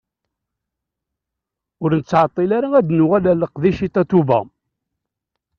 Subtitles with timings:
[1.83, 4.39] Ur nettɛeṭṭil ara ad d-nuɣal ar leqdic i Tatoeba.